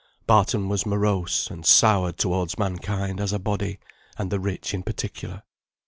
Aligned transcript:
Barton 0.25 0.67
was 0.67 0.83
morose, 0.83 1.51
and 1.51 1.63
soured 1.63 2.17
towards 2.17 2.57
mankind 2.57 3.19
as 3.21 3.33
a 3.33 3.37
body, 3.37 3.77
and 4.17 4.31
the 4.31 4.39
rich 4.39 4.73
in 4.73 4.81
particular. 4.81 5.43